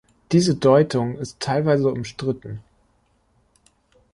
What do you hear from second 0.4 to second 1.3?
Deutung